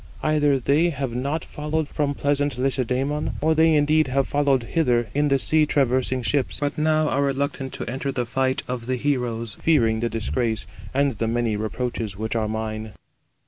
Either 0.23 0.59
they 0.59 0.89
have 0.89 1.13
not 1.13 1.45
followed 1.45 1.87
from 1.87 2.15
pleasant 2.15 2.57
Lacedæmon, 2.57 3.33
or 3.39 3.53
they 3.53 3.75
indeed 3.75 4.07
have 4.07 4.27
followed 4.27 4.63
hither 4.63 5.09
in 5.13 5.27
the 5.27 5.37
sea 5.37 5.63
traversing 5.67 6.23
ships, 6.23 6.59
but 6.59 6.75
now 6.75 7.07
are 7.07 7.21
reluctant 7.21 7.71
to 7.73 7.85
enter 7.87 8.11
the 8.11 8.25
fight 8.25 8.63
of 8.67 8.87
the 8.87 8.95
heroes, 8.95 9.53
fearing 9.61 9.99
the 9.99 10.09
disgrace, 10.09 10.65
and 10.91 11.11
the 11.11 11.27
many 11.27 11.55
reproaches 11.55 12.17
which 12.17 12.35
are 12.35 12.47
mine." 12.47 12.93